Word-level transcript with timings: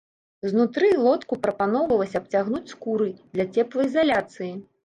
Знутры 0.51 0.87
лодку 1.07 1.37
прапаноўвалася 1.43 2.17
абцягнуць 2.23 2.73
скурай 2.75 3.15
для 3.37 3.49
цеплаізаляцыі. 3.59 4.53